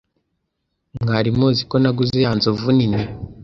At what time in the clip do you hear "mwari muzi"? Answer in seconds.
1.01-1.61